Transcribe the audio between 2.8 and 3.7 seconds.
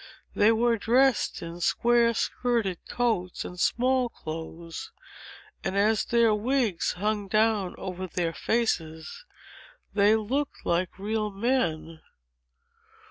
coats and